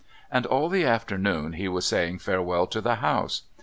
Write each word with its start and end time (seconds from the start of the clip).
And, 0.31 0.47
all 0.47 0.67
the 0.67 0.83
afternoon, 0.83 1.53
he 1.53 1.67
was 1.67 1.85
saying 1.85 2.17
farewell 2.17 2.65
to 2.65 2.81
the 2.81 2.95
house. 3.05 3.43